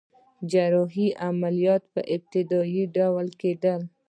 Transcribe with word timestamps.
جراحي 0.51 1.07
عملیات 1.27 1.83
په 1.93 2.01
ابتدایی 2.15 2.83
ډول 2.95 3.27
کیدل 3.41 3.81